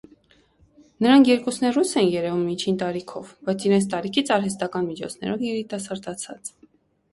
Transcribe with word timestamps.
Նրանք 1.05 1.29
երկուսն 1.31 1.67
էլ 1.69 1.75
ռուս 1.75 1.91
էին 2.01 2.09
երևում, 2.13 2.41
միջին 2.53 2.81
տարիքով, 2.85 3.31
բայց 3.51 3.67
իրենց 3.69 3.87
տարիքից 3.93 4.35
արհեստական 4.39 4.91
միջոցներով 4.91 5.47
երիտասարդացած: 5.53 6.55